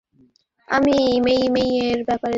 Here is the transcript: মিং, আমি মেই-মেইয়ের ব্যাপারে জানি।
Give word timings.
মিং, 0.09 0.23
আমি 0.67 0.95
মেই-মেইয়ের 1.19 1.99
ব্যাপারে 2.03 2.19
জানি। 2.19 2.29